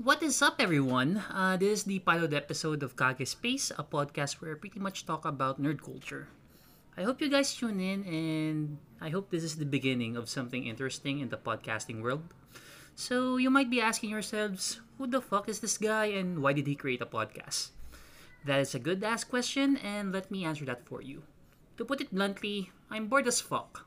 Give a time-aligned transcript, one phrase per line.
[0.00, 1.20] What is up, everyone?
[1.28, 5.04] Uh, this is the pilot episode of Kage Space, a podcast where I pretty much
[5.04, 6.32] talk about nerd culture.
[6.96, 10.64] I hope you guys tune in, and I hope this is the beginning of something
[10.64, 12.24] interesting in the podcasting world.
[12.96, 16.66] So, you might be asking yourselves, who the fuck is this guy, and why did
[16.66, 17.76] he create a podcast?
[18.48, 21.28] That is a good ask question, and let me answer that for you.
[21.76, 23.84] To put it bluntly, I'm bored as fuck.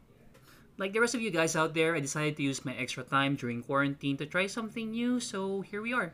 [0.78, 3.36] Like the rest of you guys out there, I decided to use my extra time
[3.36, 6.14] during quarantine to try something new, so here we are.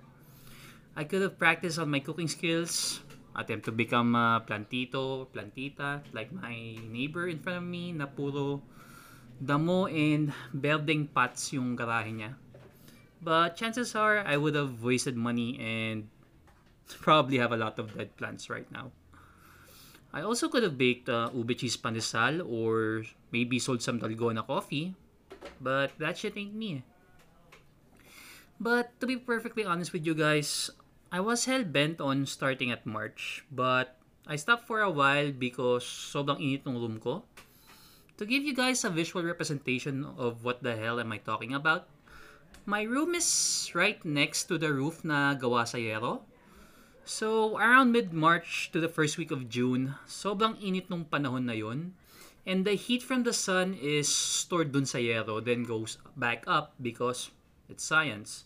[0.96, 3.00] I could have practiced on my cooking skills,
[3.36, 8.61] attempt to become a plantito, plantita, like my neighbor in front of me na puro
[9.39, 12.36] damo and building pots yung garahe niya.
[13.23, 16.12] But chances are, I would have wasted money and
[17.00, 18.92] probably have a lot of dead plants right now.
[20.10, 24.96] I also could have baked uh, ube cheese pandesal or maybe sold some dalgona coffee,
[25.62, 26.82] but that shit ain't me.
[28.60, 30.70] But to be perfectly honest with you guys,
[31.14, 35.82] I was hell bent on starting at March, but I stopped for a while because
[35.86, 37.26] sobrang init ng room ko.
[38.20, 41.88] To give you guys a visual representation of what the hell am I talking about,
[42.68, 43.26] my room is
[43.73, 46.29] right next to the roof na gawa sa yero.
[47.10, 51.98] So, around mid-March to the first week of June, sobrang init nung panahon na yon.
[52.46, 56.78] And the heat from the sun is stored dun sa yero, then goes back up
[56.78, 57.34] because
[57.66, 58.46] it's science.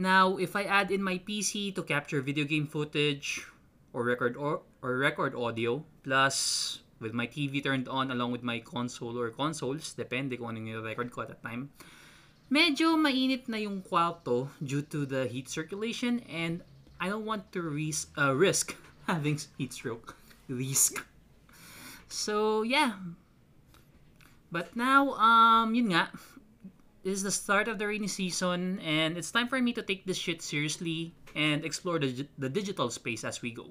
[0.00, 3.44] Now, if I add in my PC to capture video game footage
[3.92, 8.64] or record or, or record audio, plus with my TV turned on along with my
[8.64, 11.68] console or consoles, depende kung anong record ko at that time,
[12.48, 16.64] medyo mainit na yung kwarto due to the heat circulation and
[17.00, 18.76] I don't want to risk, uh, risk
[19.08, 20.16] having heat stroke.
[20.48, 21.00] Risk.
[22.08, 23.00] So, yeah.
[24.52, 26.12] But now, um, yun nga,
[27.02, 30.04] this is the start of the rainy season and it's time for me to take
[30.04, 33.70] this shit seriously and explore the, the digital space as we go.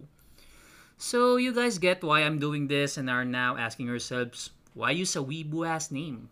[0.97, 5.15] So, you guys get why I'm doing this and are now asking yourselves, why use
[5.15, 6.29] a weebu ass name?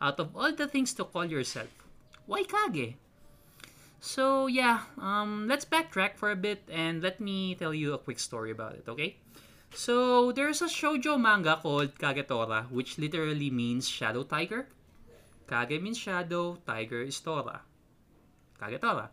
[0.00, 1.70] Out of all the things to call yourself,
[2.26, 2.96] why Kage?
[4.06, 8.22] So yeah, um, let's backtrack for a bit and let me tell you a quick
[8.22, 9.18] story about it, okay?
[9.74, 14.68] So there's a shoujo manga called Kagetora, which literally means shadow tiger.
[15.50, 17.62] Kage means shadow, tiger is Tora.
[18.62, 19.10] Kagetora.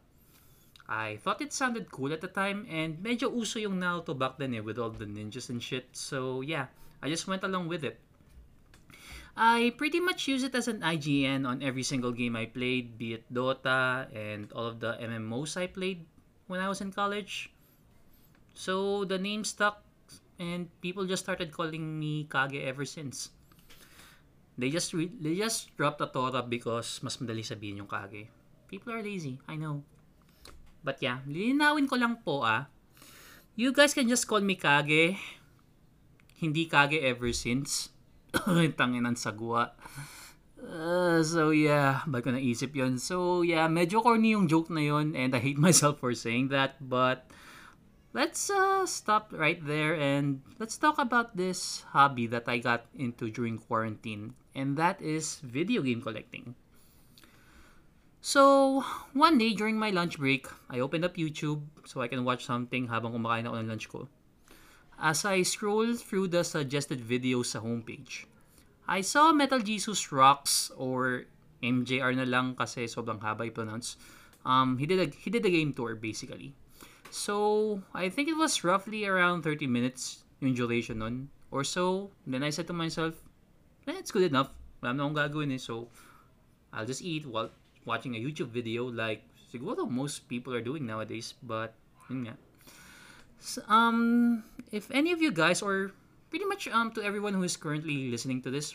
[0.87, 4.53] I thought it sounded cool at the time and medyo uso yung Naruto back then
[4.53, 5.89] eh, with all the ninjas and shit.
[5.97, 6.67] So yeah,
[7.01, 7.97] I just went along with it.
[9.33, 13.17] I pretty much use it as an IGN on every single game I played, be
[13.17, 16.05] it Dota and all of the MMOs I played
[16.45, 17.49] when I was in college.
[18.53, 19.81] So the name stuck
[20.37, 23.33] and people just started calling me Kage ever since.
[24.53, 28.29] They just re- they just dropped the Tora because mas madali sabihin yung Kage.
[28.69, 29.81] People are lazy, I know.
[30.85, 32.69] But yeah, lilinawin ko lang po ah.
[33.57, 35.17] You guys can just call me Kage.
[36.37, 37.92] Hindi Kage ever since
[38.79, 39.71] Tanginan sagwa.
[40.63, 42.97] Uh, so yeah, ba't ko naisip yun?
[42.97, 46.79] So yeah, medyo corny yung joke na yun and I hate myself for saying that.
[46.81, 47.27] But
[48.15, 53.29] let's uh, stop right there and let's talk about this hobby that I got into
[53.29, 54.33] during quarantine.
[54.55, 56.55] And that is video game collecting.
[58.23, 62.47] So, one day during my lunch break, I opened up YouTube so I can watch
[62.47, 64.07] something habang kumakain ako ng lunch ko.
[65.03, 68.23] As I scrolled through the suggested videos sa homepage,
[68.87, 71.27] I saw Metal Jesus Rocks or
[71.59, 73.99] MJR na lang kasi sobrang haba i-pronounce.
[74.47, 76.55] Um, he did a he did a game tour basically.
[77.11, 82.15] So, I think it was roughly around 30 minutes yung duration nun or so.
[82.23, 83.19] Then I said to myself,
[83.91, 84.55] eh, it's good enough.
[84.79, 85.59] Wala na akong gagawin eh.
[85.59, 85.91] So,
[86.71, 87.51] I'll just eat while
[87.83, 91.35] watching a YouTube video like siguro most people are doing nowadays.
[91.43, 91.75] But,
[92.07, 92.39] yun nga.
[93.43, 95.91] So, um, if any of you guys or
[96.31, 98.71] pretty much um to everyone who is currently listening to this,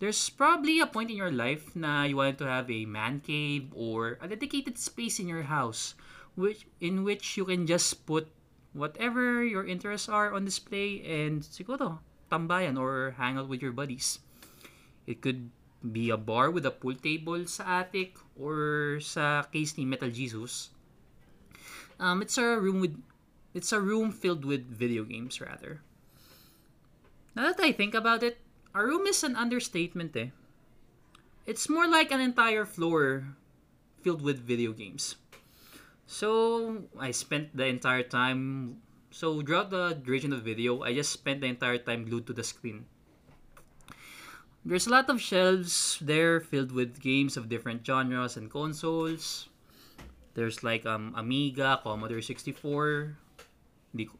[0.00, 3.68] there's probably a point in your life na you wanted to have a man cave
[3.76, 5.92] or a dedicated space in your house
[6.40, 8.32] which in which you can just put
[8.72, 12.00] whatever your interests are on display and siguro
[12.32, 14.24] tambayan or hang out with your buddies.
[15.04, 15.52] It could
[15.84, 20.72] be a bar with a pool table sa attic or sa case ni Metal Jesus.
[22.00, 22.96] Um, it's a room with
[23.52, 25.84] it's a room filled with video games rather.
[27.36, 28.40] Now that I think about it,
[28.74, 30.32] a room is an understatement eh.
[31.44, 33.36] It's more like an entire floor
[34.00, 35.20] filled with video games.
[36.06, 38.80] So I spent the entire time
[39.10, 42.32] so throughout the duration of the video, I just spent the entire time glued to
[42.32, 42.86] the screen.
[44.64, 49.49] There's a lot of shelves there filled with games of different genres and consoles.
[50.34, 53.16] There's like um, Amiga, Commodore 64.
[53.90, 54.14] Hindi ko,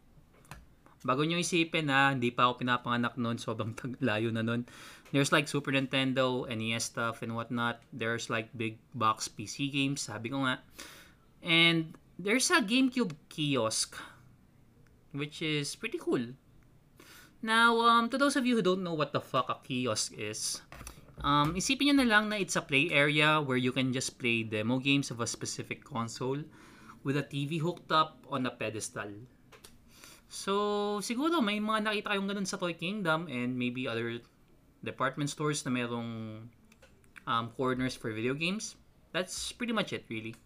[1.06, 4.66] bago nyo isipin na hindi pa ako pinapanganak noon, sobrang layo na noon.
[5.10, 7.82] There's like Super Nintendo, NES stuff and whatnot.
[7.90, 10.62] There's like big box PC games, sabi ko nga.
[11.42, 13.98] And there's a GameCube kiosk,
[15.10, 16.38] which is pretty cool.
[17.42, 20.60] Now, um, to those of you who don't know what the fuck a kiosk is,
[21.22, 24.42] um, isipin nyo na lang na it's a play area where you can just play
[24.42, 26.40] demo games of a specific console
[27.04, 29.08] with a TV hooked up on a pedestal.
[30.30, 34.22] So, siguro may mga nakita kayong ganun sa Toy Kingdom and maybe other
[34.84, 36.44] department stores na merong
[37.26, 38.78] um, corners for video games.
[39.10, 40.38] That's pretty much it, really.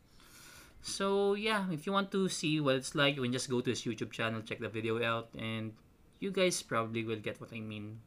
[0.81, 3.71] So, yeah, if you want to see what it's like, you can just go to
[3.71, 5.73] his YouTube channel, check the video out, and
[6.21, 8.00] you guys probably will get what I mean.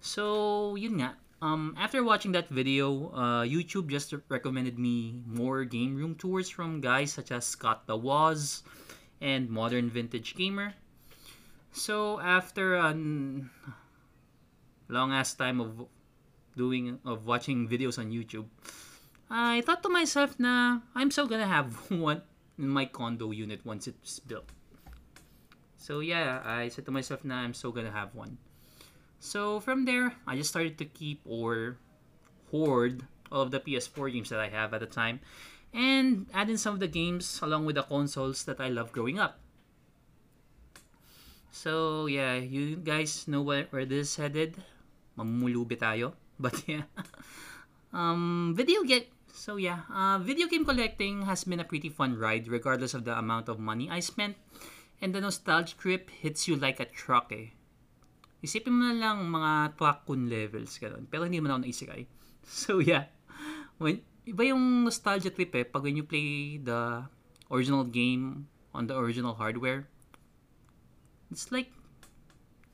[0.00, 1.16] So, yun nga.
[1.42, 6.80] Um, after watching that video, uh, YouTube just recommended me more game room tours from
[6.80, 8.62] guys such as Scott the Woz
[9.20, 10.72] and Modern Vintage Gamer.
[11.72, 12.94] So, after a
[14.86, 15.90] long ass time of
[16.54, 18.46] doing of watching videos on YouTube,
[19.26, 22.22] I thought to myself na I'm so gonna have one
[22.54, 24.46] in my condo unit once it's built.
[25.74, 28.38] So yeah, I said to myself na I'm so gonna have one.
[29.22, 31.78] So from there, I just started to keep or
[32.50, 35.22] hoard all of the PS4 games that I have at the time
[35.70, 39.22] and add in some of the games along with the consoles that I love growing
[39.22, 39.38] up.
[41.54, 44.58] So yeah, you guys know where, where this is headed.
[45.14, 46.18] Mamulubi tayo.
[46.42, 46.90] But yeah.
[47.94, 52.50] um, video game so yeah, uh, video game collecting has been a pretty fun ride
[52.50, 54.34] regardless of the amount of money I spent.
[54.98, 57.54] And the nostalgia trip hits you like a truck eh.
[58.42, 61.06] Isipin mo na lang mga Twakun levels ganun.
[61.06, 62.02] Pero hindi mo na ako naisikay.
[62.42, 63.06] So yeah.
[63.78, 67.06] When, iba yung nostalgia trip eh pag when you play the
[67.54, 69.86] original game on the original hardware.
[71.30, 71.70] It's like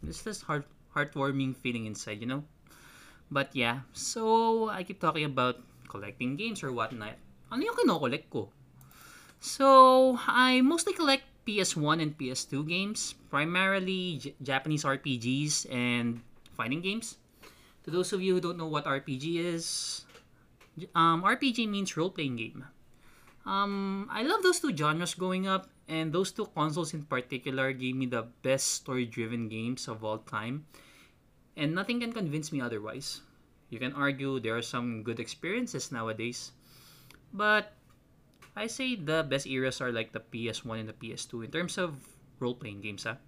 [0.01, 0.65] it's this heart
[0.97, 2.43] heartwarming feeling inside, you know?
[3.29, 7.21] But yeah, so I keep talking about collecting games or whatnot.
[7.53, 8.49] Ano yung kinokollect ko?
[9.39, 16.21] So, I mostly collect PS1 and PS2 games, primarily J- Japanese RPGs and
[16.53, 17.17] fighting games.
[17.85, 20.05] To those of you who don't know what RPG is,
[20.93, 22.69] um, RPG means role playing game.
[23.49, 27.97] Um, I love those two genres growing up, and those two consoles in particular gave
[27.97, 30.69] me the best story driven games of all time,
[31.57, 33.25] and nothing can convince me otherwise.
[33.73, 36.53] You can argue there are some good experiences nowadays,
[37.33, 37.73] but
[38.59, 41.95] I say the best eras are like the PS1 and the PS2 in terms of
[42.43, 43.07] role playing games.
[43.07, 43.23] Huh?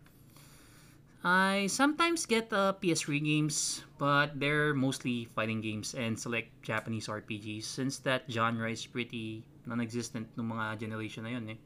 [1.23, 7.63] I sometimes get the PS3 games, but they're mostly fighting games and select Japanese RPGs
[7.63, 11.61] since that genre is pretty non-existent ng mga generation na yun eh.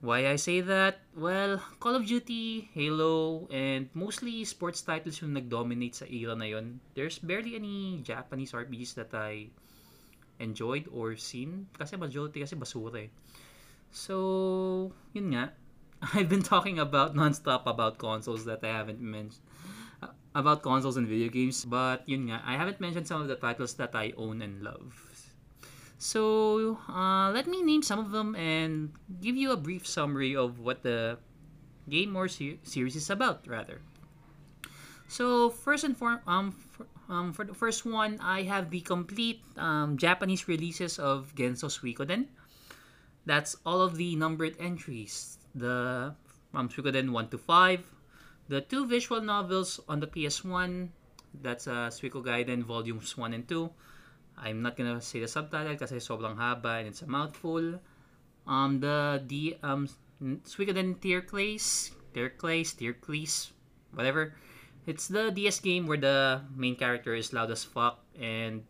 [0.00, 1.02] Why I say that?
[1.14, 6.78] Well, Call of Duty, Halo, and mostly sports titles yung nag-dominate sa era na yun.
[6.94, 9.50] There's barely any Japanese RPGs that I
[10.40, 11.66] enjoyed or seen.
[11.78, 13.10] Kasi majority kasi basura eh.
[13.90, 15.52] So, yun nga.
[16.14, 19.42] I've been talking about non-stop about consoles that I haven't mentioned.
[20.34, 21.64] About consoles and video games.
[21.64, 22.42] But, yun nga.
[22.46, 24.94] I haven't mentioned some of the titles that I own and love.
[25.98, 30.60] So, uh, let me name some of them and give you a brief summary of
[30.62, 31.18] what the
[31.90, 33.82] game or se- series is about, rather.
[35.08, 36.54] So, first and foremost, um,
[37.08, 42.26] um, for the first one, I have the complete um, Japanese releases of Genso Suikoden.
[43.24, 45.38] That's all of the numbered entries.
[45.54, 46.14] The
[46.54, 47.80] um, Suikoden 1 to 5.
[48.48, 50.88] The two visual novels on the PS1.
[51.42, 53.70] That's uh, Suiko Gaiden Volumes 1 and 2.
[54.40, 57.80] I'm not gonna say the subtitle because kasi sobrang haba and it's a mouthful.
[58.46, 59.88] Um, the the um
[60.22, 63.50] Suikoden Tierkreis, Tierkreis, Tierkreis,
[63.92, 64.34] whatever.
[64.88, 68.64] It's the DS game where the main character is loud as fuck and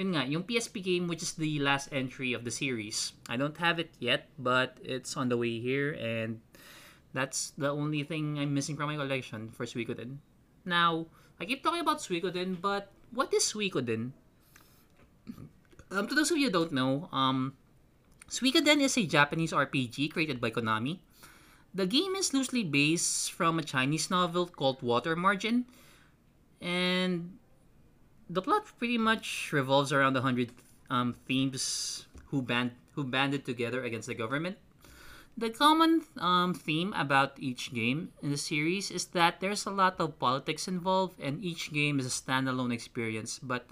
[0.00, 3.12] yun nga, yung PSP game which is the last entry of the series.
[3.28, 6.40] I don't have it yet, but it's on the way here and
[7.12, 10.24] that's the only thing I'm missing from my collection for Suikoden.
[10.64, 14.16] Now, I keep talking about Suikoden, but what is Suikoden?
[15.92, 17.52] Um, to those of you who don't know, um,
[18.24, 21.04] Suikoden is a Japanese RPG created by Konami.
[21.74, 25.64] The game is loosely based from a Chinese novel called Water Margin,
[26.60, 27.38] and
[28.28, 30.52] the plot pretty much revolves around the hundred
[30.90, 34.58] um, themes who band who banded together against the government.
[35.32, 39.96] The common um, theme about each game in the series is that there's a lot
[39.98, 43.64] of politics involved, and each game is a standalone experience, but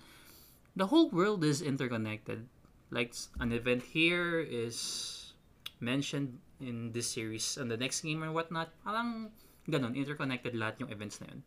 [0.74, 2.48] the whole world is interconnected.
[2.90, 5.32] like an event here is
[5.78, 8.70] mentioned in this series and the next game or whatnot.
[8.84, 9.32] Parang
[9.68, 11.42] ganun, interconnected lahat yung events na yun.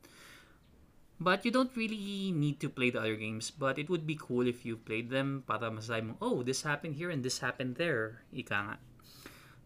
[1.23, 4.43] But you don't really need to play the other games, but it would be cool
[4.43, 8.25] if you played them para masasabi mo, oh, this happened here and this happened there.
[8.33, 8.77] Ika nga.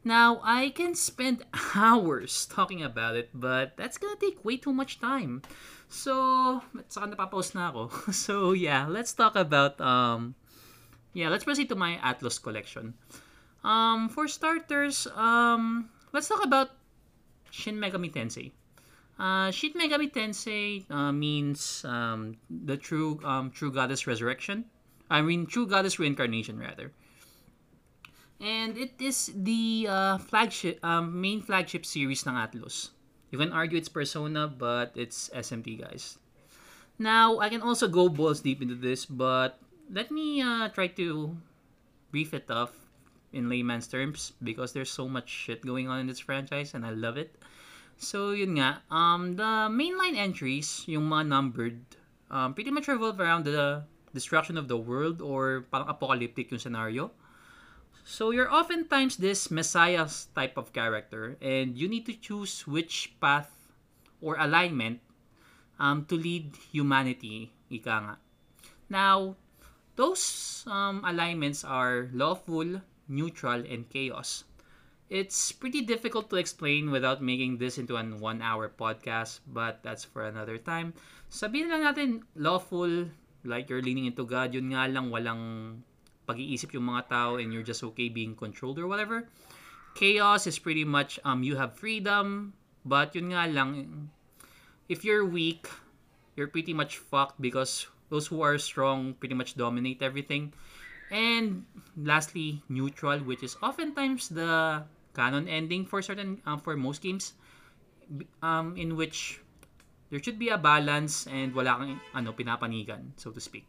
[0.06, 1.44] Now, I can spend
[1.76, 5.42] hours talking about it, but that's gonna take way too much time.
[5.90, 7.90] So, saka napapost na ako.
[8.14, 10.36] So, yeah, let's talk about, um,
[11.16, 12.94] yeah, let's proceed to my Atlus collection.
[13.64, 16.72] Um, for starters, um, let's talk about
[17.52, 18.52] Shin Megami Tensei.
[19.18, 24.66] Uh, Shin Megami Tensei uh, means um, the true um, true goddess resurrection.
[25.10, 26.92] I mean, true goddess reincarnation rather.
[28.40, 32.94] And it is the uh, flagship um, main flagship series ng Atlus.
[33.34, 36.22] You can argue it's Persona, but it's SMT guys.
[37.00, 39.58] Now I can also go balls deep into this, but
[39.90, 41.36] let me uh, try to
[42.12, 42.87] brief it off
[43.34, 46.92] in layman's terms because there's so much shit going on in this franchise and I
[46.92, 47.36] love it.
[47.98, 48.86] So, yun nga.
[48.94, 51.82] Um, the mainline entries, yung mga numbered,
[52.30, 57.12] um, pretty much revolve around the destruction of the world or parang apocalyptic yung scenario.
[58.06, 60.08] So, you're oftentimes this messiah
[60.38, 63.52] type of character and you need to choose which path
[64.22, 65.02] or alignment
[65.80, 68.16] um, to lead humanity, ika nga.
[68.90, 69.36] Now,
[69.98, 74.44] those um, alignments are lawful, neutral, and chaos.
[75.08, 80.28] It's pretty difficult to explain without making this into an one-hour podcast, but that's for
[80.28, 80.92] another time.
[81.32, 83.08] Sabihin lang natin, lawful,
[83.48, 85.80] like you're leaning into God, yun nga lang walang
[86.28, 89.32] pag-iisip yung mga tao and you're just okay being controlled or whatever.
[89.96, 92.52] Chaos is pretty much, um, you have freedom,
[92.84, 94.12] but yun nga lang,
[94.92, 95.72] if you're weak,
[96.36, 100.52] you're pretty much fucked because those who are strong pretty much dominate everything.
[101.12, 104.84] And lastly, neutral, which is oftentimes the
[105.16, 107.34] canon ending for certain um, for most games
[108.44, 109.42] um, in which
[110.10, 113.66] there should be a balance and wala kang ano pinapanigan so to speak.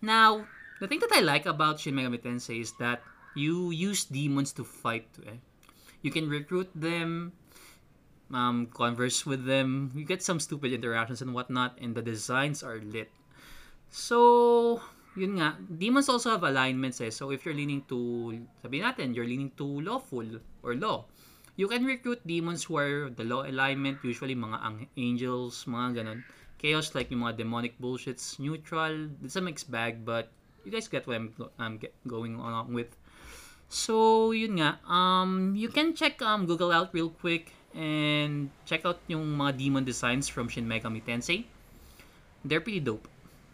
[0.00, 0.46] Now,
[0.80, 3.02] the thing that I like about Shin Megami Tensei is that
[3.34, 5.08] you use demons to fight.
[5.26, 5.40] Eh?
[6.02, 7.32] You can recruit them,
[8.32, 9.90] um, converse with them.
[9.96, 13.10] You get some stupid interactions and whatnot, and the designs are lit.
[13.88, 14.80] So,
[15.16, 17.10] yun nga, demons also have alignments eh.
[17.10, 20.28] So if you're leaning to, sabi natin, you're leaning to lawful
[20.62, 21.08] or law,
[21.56, 26.20] you can recruit demons who are the law alignment, usually mga ang- angels, mga ganon.
[26.60, 30.32] Chaos like yung mga demonic bullshits, neutral, it's a mixed bag, but
[30.64, 32.92] you guys get what I'm, I'm get, going along with.
[33.68, 39.00] So, yun nga, um, you can check um, Google out real quick and check out
[39.08, 41.44] yung mga demon designs from Shin Megami Tensei.
[42.44, 43.08] They're pretty dope.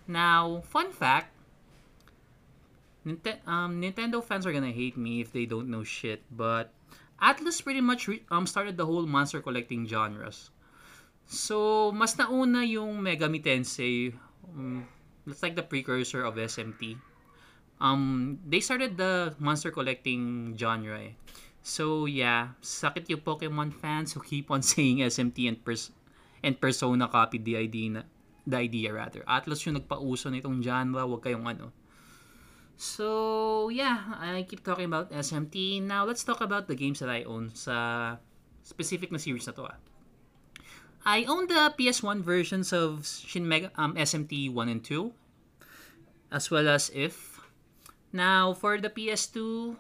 [0.07, 1.32] Now, fun fact,
[3.03, 6.71] Ninte- um, Nintendo fans are gonna hate me if they don't know shit, but
[7.23, 10.51] Atlas pretty much re- um, started the whole monster collecting genres.
[11.27, 14.15] So, mas nauna yung Megami Tensei.
[14.43, 14.87] Um,
[15.27, 16.99] that's like the precursor of SMT.
[17.83, 21.15] Um, they started the monster collecting genre eh.
[21.63, 25.95] So, yeah, sakit yung Pokemon fans who keep on saying SMT and, pers-
[26.43, 28.03] and Persona copied the idea na,
[28.47, 29.23] the idea rather.
[29.27, 31.71] Atlas yung nagpauso nitong genre, wag kayong ano,
[32.83, 35.79] So, yeah, I keep talking about SMT.
[35.87, 38.19] Now, let's talk about the games that I own sa
[38.67, 39.71] specific na series na to.
[39.71, 39.79] Ah.
[41.07, 45.15] I own the PS1 versions of Shin Mega, um, SMT 1 and 2,
[46.35, 47.39] as well as If.
[48.11, 49.79] Now, for the PS2,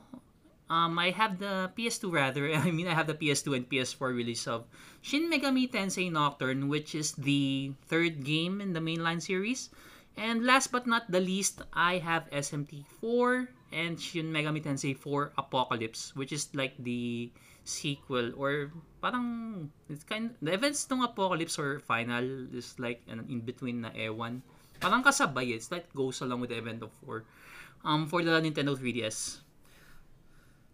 [0.71, 2.55] um, I have the PS2 rather.
[2.55, 4.71] I mean, I have the PS2 and PS4 release of
[5.03, 9.75] Shin Megami Tensei Nocturne, which is the third game in the mainline series.
[10.16, 16.14] And last but not the least, I have SMT4 and Shin Megami Tensei 4 Apocalypse,
[16.14, 17.33] which is like the
[17.64, 23.40] sequel or parang it's kind the events ng Apocalypse or final is like an in
[23.40, 24.42] between na ewan.
[24.83, 27.23] Parang kasabay it's like goes along with the event of 4
[27.87, 29.47] um for the Nintendo 3DS.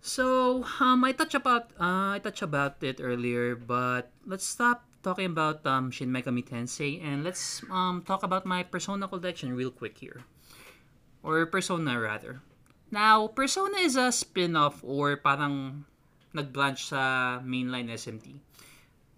[0.01, 5.27] So, um I touch about uh, I touch about it earlier, but let's stop talking
[5.27, 9.99] about um, Shin Megami Tensei, and let's um, talk about my Persona collection real quick
[9.99, 10.25] here.
[11.23, 12.41] Or Persona, rather.
[12.91, 15.85] Now, Persona is a spin-off or parang
[16.33, 18.39] nag-branch sa mainline SMT.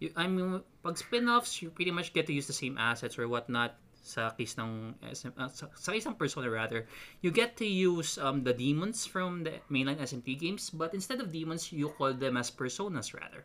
[0.01, 3.29] You, I mean, pag spin-offs, you pretty much get to use the same assets or
[3.29, 6.89] whatnot sa case ng SM, uh, sa, sa case ng Persona rather,
[7.21, 11.31] you get to use um, the demons from the mainline SMT games, but instead of
[11.31, 13.45] demons, you call them as personas rather.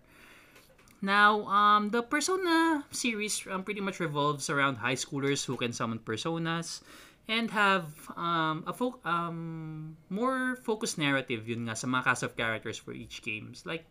[1.02, 6.00] Now, um, the Persona series um, pretty much revolves around high schoolers who can summon
[6.00, 6.82] personas,
[7.28, 12.38] and have um, a fo- um, more focused narrative yun nga sa mga cast of
[12.38, 13.66] characters for each games.
[13.66, 13.86] Like,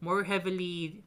[0.00, 1.00] more heavily,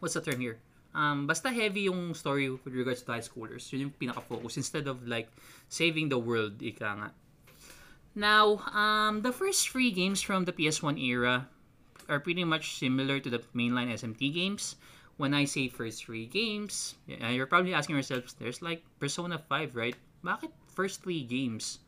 [0.00, 0.58] what's the term here?
[0.94, 3.70] Um, basta heavy yung story with regards to high schoolers.
[3.74, 5.30] Yun yung pinaka-focus instead of like
[5.68, 7.10] saving the world, ika nga.
[8.14, 11.50] Now, um, the first three games from the PS1 era
[12.08, 14.76] are pretty much similar to the mainline SMT games.
[15.16, 19.94] When I say first three games, you're probably asking yourselves, there's like Persona 5, right?
[20.24, 21.78] Bakit first three games?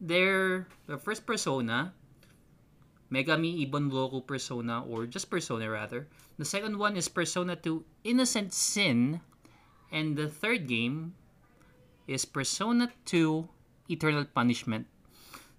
[0.00, 1.94] They're the first Persona,
[3.10, 6.08] Megami Ibunroku Persona, or just Persona rather.
[6.36, 9.20] The second one is Persona 2 Innocent Sin.
[9.92, 11.14] And the third game
[12.06, 13.48] is Persona 2
[13.88, 14.86] Eternal Punishment.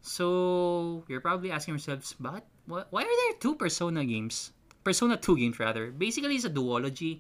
[0.02, 4.52] So, you're probably asking yourselves, but why are there two Persona games?
[4.86, 5.90] Persona 2 games rather.
[5.90, 7.20] Basically, it's a duology.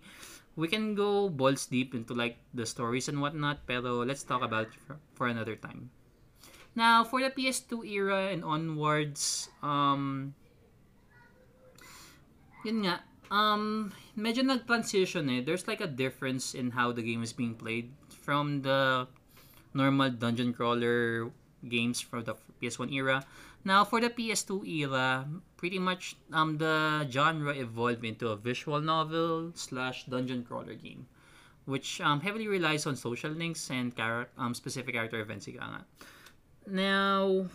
[0.55, 4.69] We can go balls deep into like the stories and whatnot, pero let's talk about
[4.85, 5.89] for, for another time.
[6.77, 10.35] Now, for the PS2 era and onwards, um,
[12.63, 13.01] yun nga,
[13.33, 15.41] um, medyo nag-transition eh.
[15.41, 19.07] There's like a difference in how the game is being played from the
[19.73, 21.31] normal dungeon crawler
[21.67, 23.25] games from the PS1 era.
[23.65, 25.25] Now, for the PS2 era,
[25.57, 31.09] pretty much um, the genre evolved into a visual novel slash dungeon crawler game,
[31.65, 35.49] which um, heavily relies on social links and char- um, specific character events.
[36.69, 37.49] Now,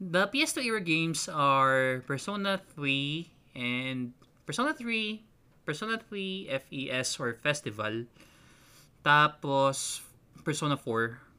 [0.00, 4.12] the PS2 era games are Persona 3 and
[4.44, 5.22] Persona 3,
[5.64, 8.10] Persona 3 FES or Festival,
[9.06, 10.02] tapos
[10.42, 11.30] Persona 4,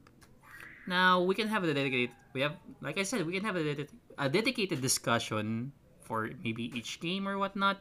[0.88, 3.64] now, we can have a dedicated, we have, like I said, we can have a,
[3.64, 5.72] dedicated, a dedicated discussion
[6.02, 7.80] for maybe each game or whatnot.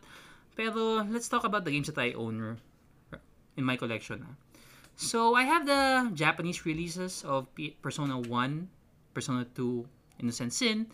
[0.57, 2.59] Pero let's talk about the games that I own
[3.57, 4.27] in my collection.
[4.97, 7.49] So, I have the Japanese releases of
[7.81, 8.69] Persona 1,
[9.15, 9.87] Persona 2
[10.21, 10.87] Innocent Sin,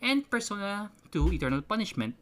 [0.00, 2.14] and Persona 2 Eternal Punishment.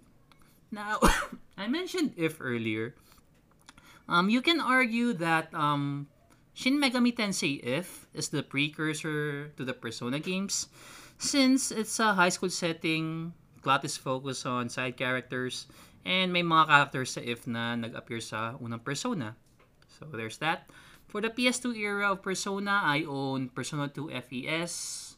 [0.72, 0.98] Now,
[1.56, 2.94] I mentioned if earlier.
[4.08, 6.08] Um, you can argue that um,
[6.60, 10.68] Shin Megami Tensei If is the precursor to the Persona games
[11.16, 13.32] since it's a high school setting,
[13.64, 15.64] plot is focused on side characters,
[16.04, 19.40] and may mga characters sa If na nag-appear sa unang Persona.
[19.88, 20.68] So there's that.
[21.08, 25.16] For the PS2 era of Persona, I own Persona 2 FES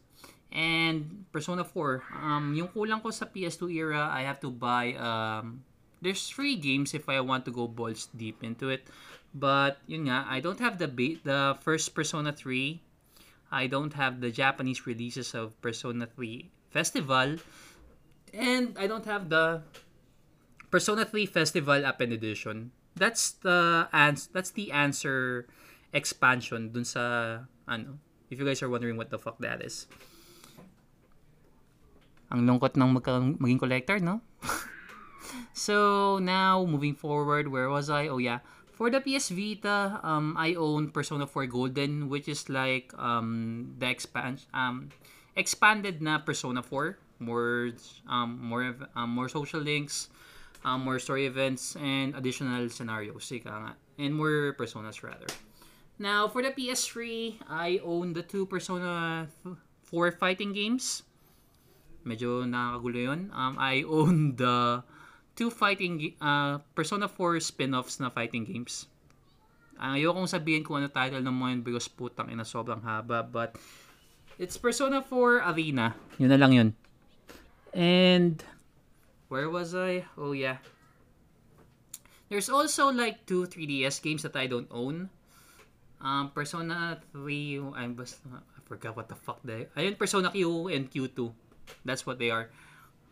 [0.54, 2.22] and Persona 4.
[2.22, 5.66] Um, yung kulang ko sa PS2 era, I have to buy um,
[6.02, 8.90] there's three games if I want to go balls deep into it.
[9.32, 10.88] But yun nga, I don't have the
[11.24, 12.80] the first Persona 3.
[13.52, 17.36] I don't have the Japanese releases of Persona 3 Festival.
[18.32, 19.60] And I don't have the
[20.72, 22.72] Persona 3 Festival Append Edition.
[22.96, 25.48] That's the ans- that's the answer
[25.92, 28.00] expansion dun sa ano.
[28.32, 29.84] If you guys are wondering what the fuck that is.
[32.32, 34.24] Ang lungkot ng magka- maging collector, no?
[35.52, 38.08] so now moving forward, where was I?
[38.08, 38.40] Oh yeah,
[38.82, 43.86] for the PS Vita, um, I own Persona 4 Golden, which is like um, the
[43.86, 44.90] expand um,
[45.38, 47.70] expanded na Persona 4, more
[48.10, 50.10] um, more um, more social links,
[50.66, 55.30] um, more story events, and additional scenarios, and more personas rather.
[56.02, 59.30] Now for the PS3, I own the two Persona
[59.86, 61.06] 4 fighting games.
[62.02, 63.30] Medyo nakakagulo yun.
[63.30, 64.82] Um, I own the
[65.36, 68.86] two fighting uh, Persona 4 spin-offs na fighting games.
[69.80, 73.56] Uh, ayokong sabihin kung ano title ng mga yun because putang ina sobrang haba but
[74.38, 75.96] it's Persona 4 Arena.
[76.20, 76.68] Yun na lang yun.
[77.72, 78.38] And
[79.32, 80.04] where was I?
[80.14, 80.60] Oh yeah.
[82.32, 85.12] There's also like two 3DS games that I don't own.
[86.00, 89.68] Um, Persona 3, I'm basta, I forgot what the fuck they.
[89.76, 91.30] Ayun, Persona Q and Q2.
[91.84, 92.50] That's what they are.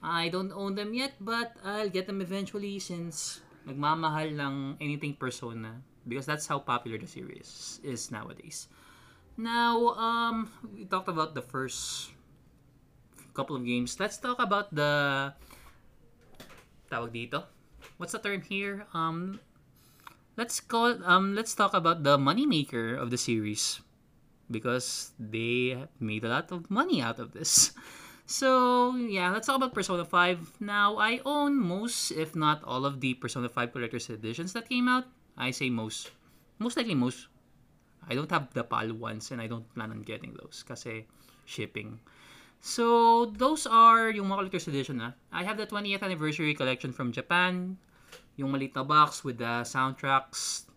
[0.02, 5.84] I don't own them yet, but I'll get them eventually since nagmamahal lang anything Persona
[6.08, 8.68] because that's how popular the series is nowadays.
[9.36, 12.10] Now, um, we talked about the first
[13.32, 14.00] couple of games.
[14.00, 15.32] Let's talk about the
[16.90, 17.44] tawag dito.
[17.96, 18.88] What's the term here?
[18.92, 19.40] Um,
[20.36, 23.80] let's call um let's talk about the moneymaker of the series
[24.50, 27.72] because they made a lot of money out of this.
[28.30, 30.62] So, yeah, let's talk about Persona 5.
[30.62, 34.86] Now, I own most, if not all of the Persona 5 Collector's Editions that came
[34.86, 35.10] out.
[35.34, 36.14] I say most.
[36.62, 37.26] Most likely most.
[38.06, 41.10] I don't have the PAL ones and I don't plan on getting those kasi
[41.42, 41.98] shipping.
[42.62, 45.18] So, those are yung mga Collector's Edition na.
[45.34, 47.82] I have the 20th Anniversary Collection from Japan.
[48.38, 50.70] Yung maliit na box with the soundtracks.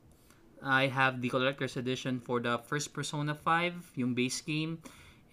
[0.66, 4.82] I have the collector's edition for the first Persona 5, yung base game.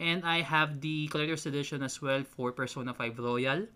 [0.00, 3.68] And I have the collector's edition as well for Persona 5 Royal.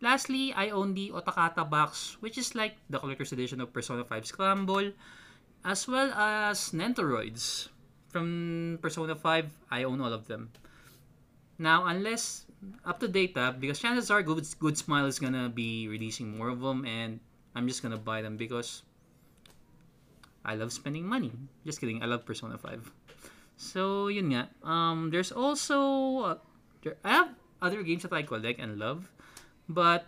[0.00, 4.24] Lastly, I own the Otakata box, which is like the collector's edition of Persona 5
[4.24, 4.92] Scramble,
[5.64, 7.68] as well as Nendoroids.
[8.08, 10.48] From Persona 5, I own all of them.
[11.58, 12.46] Now, unless
[12.86, 16.48] up to data, ah, because chances are Good, Good Smile is gonna be releasing more
[16.48, 17.20] of them, and
[17.54, 18.82] I'm just gonna buy them because
[20.44, 21.32] I love spending money.
[21.66, 22.90] Just kidding, I love Persona 5.
[23.58, 24.46] So, yun nga.
[24.62, 25.78] Um, there's also,
[26.22, 26.38] uh,
[26.86, 29.10] there, I have other games that I collect and love,
[29.66, 30.06] but,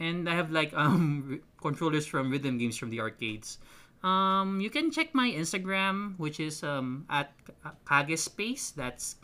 [0.00, 3.60] and I have like um controllers from rhythm games from the arcades.
[4.00, 7.32] Um, you can check my Instagram, which is um, at
[7.88, 8.72] Kage Space.
[8.72, 9.16] That's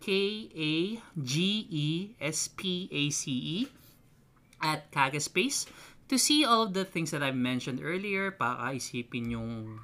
[0.00, 0.72] K A
[1.20, 1.88] G E
[2.20, 3.58] S P A C E
[4.60, 5.64] at Kage Space
[6.08, 8.32] to see all of the things that I've mentioned earlier.
[8.32, 9.80] Pakaisipin yung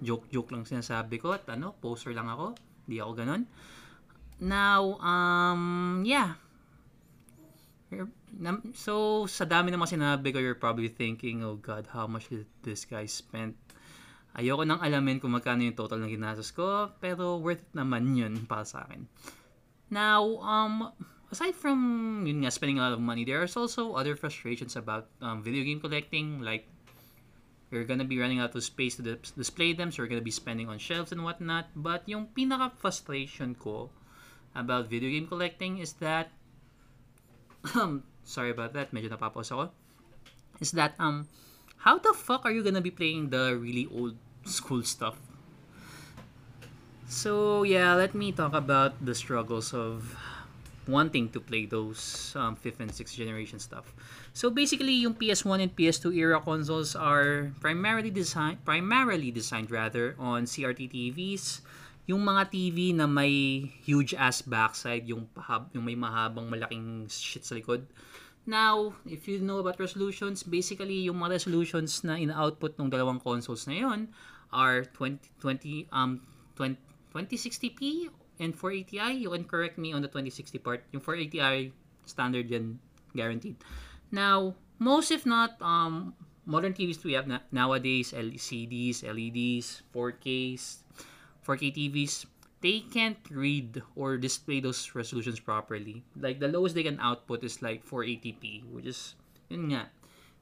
[0.00, 2.56] joke-joke lang sinasabi ko at ano, poster lang ako.
[2.86, 3.42] Hindi ako ganun.
[4.40, 6.36] Now, um, yeah.
[8.76, 12.84] So, sa dami naman sinabi ko, you're probably thinking, oh God, how much did this
[12.84, 13.56] guy spent?
[14.36, 18.44] Ayoko nang alamin kung magkano yung total ng ginastos ko, pero worth it naman yun
[18.44, 19.08] para sa akin.
[19.88, 20.92] Now, um,
[21.32, 21.80] aside from
[22.28, 25.80] yun nga, spending a lot of money, there's also other frustrations about um, video game
[25.80, 26.68] collecting, like
[27.70, 29.02] you're gonna be running out of space to
[29.36, 31.70] display them, so you're gonna be spending on shelves and whatnot.
[31.74, 33.90] But yung pinaka frustration ko
[34.54, 36.30] about video game collecting is that
[37.74, 39.74] um, sorry about that, medyo napapos ako,
[40.60, 41.26] is that, um,
[41.82, 45.18] how the fuck are you gonna be playing the really old school stuff?
[47.06, 50.18] So, yeah, let me talk about the struggles of
[50.88, 53.94] wanting to play those um, 5th and 6th generation stuff.
[54.32, 60.46] So basically, yung PS1 and PS2 era consoles are primarily designed primarily designed rather on
[60.46, 61.60] CRT TVs
[62.06, 67.42] yung mga TV na may huge ass backside, yung, pahab, yung may mahabang malaking shit
[67.42, 67.82] sa likod.
[68.46, 73.66] Now, if you know about resolutions, basically yung mga resolutions na in-output ng dalawang consoles
[73.66, 74.06] na yon
[74.54, 76.22] are 2020 um
[76.54, 76.78] 20,
[77.10, 78.06] 2060p
[78.38, 79.18] and 480i.
[79.20, 80.84] You can correct me on the 2060 part.
[80.92, 81.72] Yung 480i
[82.06, 82.78] standard yan
[83.14, 83.56] guaranteed.
[84.12, 86.14] Now, most if not um
[86.46, 90.86] modern TVs we have na- nowadays LCDs, LEDs, 4Ks,
[91.42, 92.26] 4K TVs,
[92.62, 96.02] they can't read or display those resolutions properly.
[96.16, 99.14] Like the lowest they can output is like 480p, which is
[99.50, 99.90] yun nga.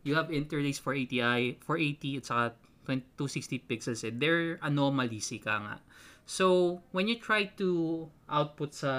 [0.05, 2.47] You have interlace 480i, 480 at saka
[2.85, 4.05] 260 pixels.
[4.05, 5.77] They're anomalies ka nga.
[6.25, 8.93] So, when you try to output sa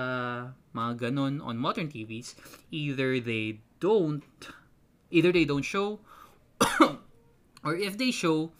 [0.78, 2.38] mga ganun on modern TVs,
[2.70, 4.22] either they don't,
[5.10, 6.00] either they don't show,
[7.66, 8.54] or if they show,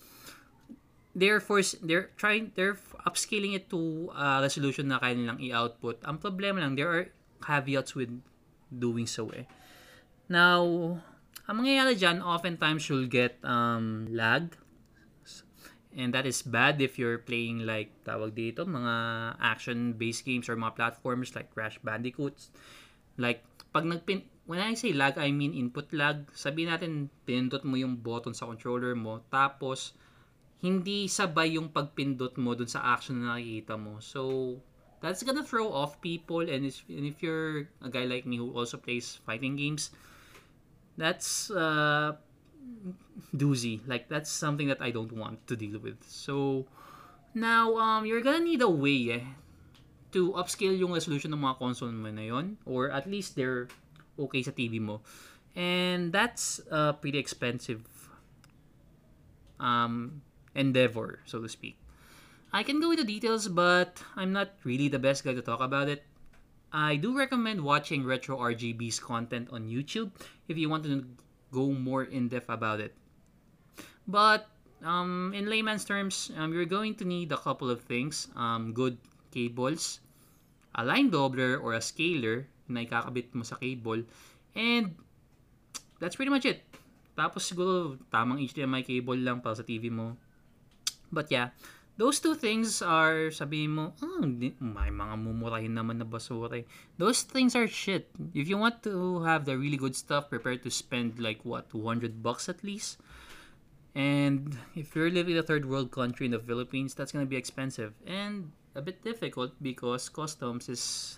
[1.16, 2.76] they're force they're trying they're
[3.08, 6.02] upscaling it to a resolution na kaya nilang i-output.
[6.04, 7.08] Ang problema lang, there are
[7.40, 8.10] caveats with
[8.74, 9.46] doing so eh.
[10.26, 10.66] Now,
[11.46, 14.58] ang mangyayari dyan, oftentimes you'll get um, lag.
[15.96, 18.96] And that is bad if you're playing like, tawag dito, mga
[19.40, 22.52] action-based games or mga platformers like Crash Bandicoots.
[23.16, 24.28] Like, pag nagpin...
[24.46, 26.30] When I say lag, I mean input lag.
[26.36, 29.98] Sabihin natin, pinindot mo yung button sa controller mo, tapos
[30.62, 33.98] hindi sabay yung pagpindot mo dun sa action na nakikita mo.
[34.04, 34.62] So,
[35.02, 38.54] that's gonna throw off people and if, and if you're a guy like me who
[38.54, 39.90] also plays fighting games,
[40.98, 42.18] that's uh,
[43.36, 43.82] doozy.
[43.88, 46.04] Like, that's something that I don't want to deal with.
[46.08, 46.66] So,
[47.34, 49.26] now, um, you're gonna need a way eh,
[50.16, 53.68] to upscale yung resolution ng mga console mo na yon or at least they're
[54.16, 55.04] okay sa TV mo.
[55.56, 57.84] And that's uh, pretty expensive
[59.60, 60.24] um,
[60.56, 61.76] endeavor, so to speak.
[62.56, 65.92] I can go into details, but I'm not really the best guy to talk about
[65.92, 66.08] it.
[66.72, 70.12] I do recommend watching Retro RGB's content on YouTube
[70.48, 71.04] if you want to
[71.56, 72.92] go more in depth about it.
[74.04, 74.52] But
[74.84, 79.00] um, in layman's terms, um, you're going to need a couple of things: um, good
[79.32, 80.04] cables,
[80.76, 84.04] a line doubler or a scaler na ikakabit mo sa cable,
[84.52, 84.92] and
[86.04, 86.60] that's pretty much it.
[87.16, 90.20] Tapos siguro tamang HDMI cable lang para sa TV mo.
[91.16, 91.56] But yeah,
[91.98, 96.60] those two things are, sabihin mo, oh, may mga mumurahin naman na basura.
[96.60, 96.68] Eh.
[97.00, 98.12] Those things are shit.
[98.34, 102.22] If you want to have the really good stuff, prepare to spend like, what, 200
[102.22, 103.00] bucks at least?
[103.96, 107.40] And if you're living in a third world country in the Philippines, that's gonna be
[107.40, 111.18] expensive and a bit difficult because customs is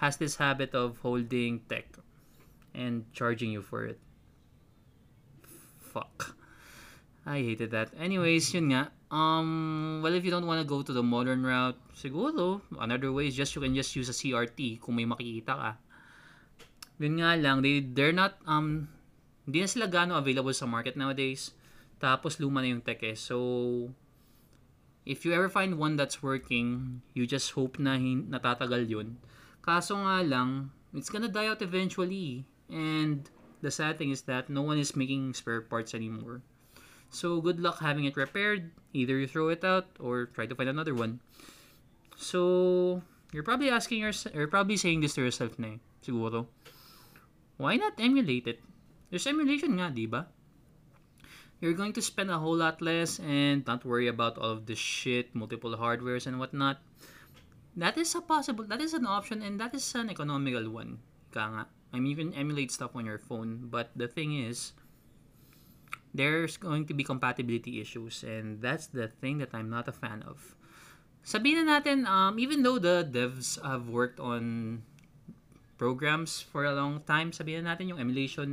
[0.00, 1.84] has this habit of holding tech
[2.74, 4.00] and charging you for it.
[5.92, 6.36] Fuck.
[7.26, 7.90] I hated that.
[7.98, 8.94] Anyways, yun nga.
[9.10, 13.26] Um, well, if you don't want to go to the modern route, siguro, another way
[13.26, 15.70] is just you can just use a CRT kung may makikita ka.
[17.02, 18.86] Yun nga lang, they, they're not, um,
[19.42, 21.50] hindi na sila gano available sa market nowadays.
[21.98, 23.18] Tapos luma na yung tech eh.
[23.18, 23.90] So,
[25.02, 29.18] if you ever find one that's working, you just hope na hin- natatagal yun.
[29.66, 32.46] Kaso nga lang, it's gonna die out eventually.
[32.70, 33.26] And
[33.62, 36.42] the sad thing is that no one is making spare parts anymore.
[37.16, 38.76] So good luck having it repaired.
[38.92, 41.24] Either you throw it out or try to find another one.
[42.12, 43.00] So
[43.32, 46.44] you're probably asking yourself, you're probably saying this to yourself na eh, siguro.
[47.56, 48.60] Why not emulate it?
[49.08, 50.28] There's emulation nga, di ba?
[51.64, 54.76] You're going to spend a whole lot less and not worry about all of this
[54.76, 56.84] shit, multiple hardwares and whatnot.
[57.80, 61.00] That is a possible, that is an option and that is an economical one.
[61.32, 61.64] Nga.
[61.64, 64.76] I mean, you can emulate stuff on your phone, but the thing is,
[66.14, 70.22] there's going to be compatibility issues and that's the thing that I'm not a fan
[70.26, 70.56] of.
[71.26, 74.78] Sabihin na natin, um, even though the devs have worked on
[75.74, 78.48] programs for a long time, sabihin na natin yung emulation,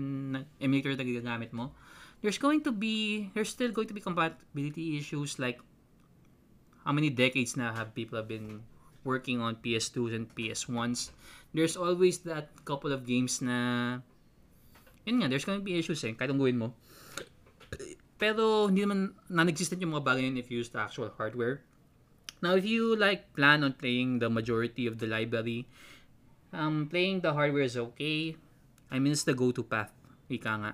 [0.58, 1.70] emulator na ginagamit mo,
[2.26, 5.62] there's going to be, there's still going to be compatibility issues like
[6.84, 8.64] how many decades now have people have been
[9.04, 11.12] working on PS2s and PS1s.
[11.54, 14.00] There's always that couple of games na
[15.06, 16.74] yun nga, there's going to be issues eh, kahit ang gawin mo.
[18.18, 21.62] Pero hindi naman non-existent yung mga bagay yun if you use the actual hardware.
[22.44, 25.68] Now, if you like plan on playing the majority of the library,
[26.52, 28.36] um, playing the hardware is okay.
[28.92, 29.96] I mean, it's the go-to path,
[30.30, 30.72] ika nga.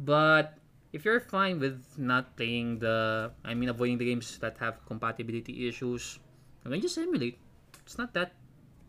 [0.00, 0.56] But
[0.92, 5.68] if you're fine with not playing the, I mean, avoiding the games that have compatibility
[5.68, 6.18] issues,
[6.64, 7.38] you just emulate.
[7.84, 8.32] It's not that,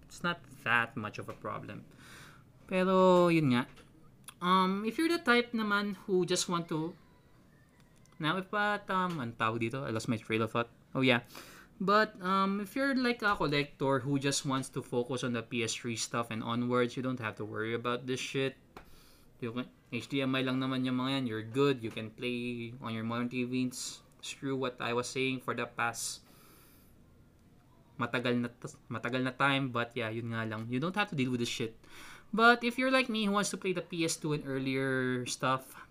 [0.08, 1.84] it's not that much of a problem.
[2.68, 3.68] Pero yun nga.
[4.42, 6.96] Um, if you're the type naman who just want to
[8.24, 10.72] now if but um ang tawag dito, I lost my trail of thought.
[10.96, 11.28] Oh yeah.
[11.84, 16.00] But um, if you're like a collector who just wants to focus on the PS3
[16.00, 18.56] stuff and onwards, you don't have to worry about this shit.
[19.42, 21.24] You can, HDMI lang naman yung mga yan.
[21.28, 21.84] You're good.
[21.84, 24.00] You can play on your modern TVs.
[24.24, 26.24] Screw what I was saying for the past
[28.00, 28.50] matagal na
[28.90, 31.52] matagal na time but yeah yun nga lang you don't have to deal with this
[31.52, 31.78] shit
[32.34, 35.86] but if you're like me who wants to play the PS2 and earlier stuff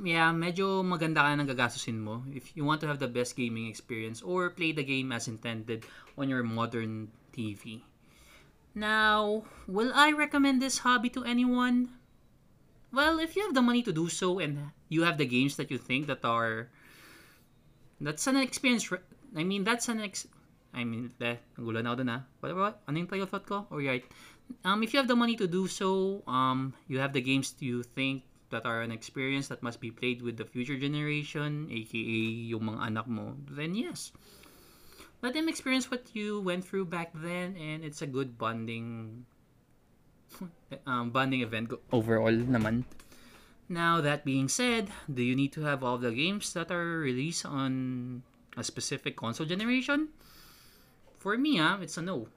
[0.00, 3.68] yeah medyo maganda ka nang gagastusin mo if you want to have the best gaming
[3.68, 5.84] experience or play the game as intended
[6.16, 7.84] on your modern TV
[8.72, 11.92] now will I recommend this hobby to anyone
[12.88, 15.68] well if you have the money to do so and you have the games that
[15.68, 16.72] you think that are
[18.00, 18.88] that's an experience
[19.36, 20.24] I mean that's an ex
[20.72, 22.24] I mean, eh, nagulan ako dun ah.
[22.40, 22.74] What, what?
[22.88, 23.68] Ano yung thought ko?
[23.68, 24.00] Oh, right.
[24.64, 27.84] Um, if you have the money to do so, um, you have the games you
[27.84, 32.20] think that are an experience that must be played with the future generation, aka
[32.52, 34.12] yung mga anak mo, then yes.
[35.24, 39.24] Let them experience what you went through back then, and it's a good bonding
[40.86, 42.84] um, bonding event overall naman.
[43.68, 47.46] Now, that being said, do you need to have all the games that are released
[47.46, 48.22] on
[48.56, 50.12] a specific console generation?
[51.18, 52.28] For me, ah, it's a no.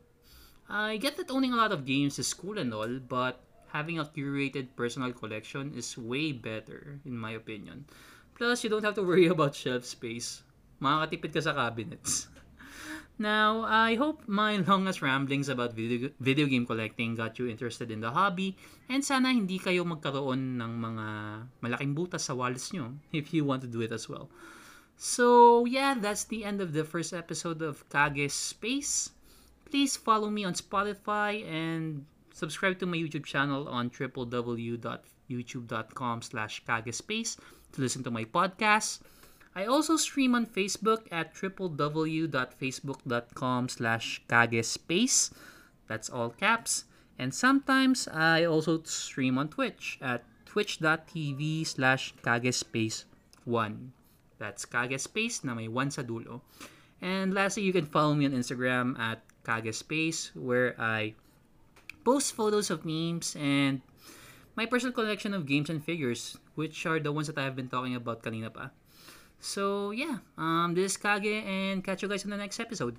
[0.70, 3.45] I get that owning a lot of games is cool and all, but
[3.76, 7.84] having a curated personal collection is way better, in my opinion.
[8.40, 10.48] Plus, you don't have to worry about shelf space.
[10.80, 12.32] Makakatipid ka sa cabinets.
[13.16, 18.04] Now, I hope my longest ramblings about video, video game collecting got you interested in
[18.04, 18.60] the hobby
[18.92, 21.08] and sana hindi kayo magkaroon ng mga
[21.64, 24.28] malaking butas sa wallets nyo if you want to do it as well.
[25.00, 29.16] So, yeah, that's the end of the first episode of Kage Space.
[29.64, 32.04] Please follow me on Spotify and
[32.36, 37.40] subscribe to my YouTube channel on www.youtube.com slash kagespace
[37.72, 39.00] to listen to my podcast.
[39.56, 45.32] I also stream on Facebook at www.facebook.com slash kagespace.
[45.88, 46.84] That's all caps.
[47.18, 53.72] And sometimes I also stream on Twitch at twitch.tv slash kagespace1.
[54.38, 56.44] That's Kagespace na may 1 sa dulo.
[57.00, 61.16] And lastly, you can follow me on Instagram at Kagespace where I
[62.06, 63.82] post photos of memes and
[64.56, 67.68] my personal collection of games and figures, which are the ones that I have been
[67.68, 68.70] talking about kanina pa.
[69.42, 72.96] So, yeah, um, this is Kage and catch you guys in the next episode.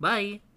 [0.00, 0.47] Bye!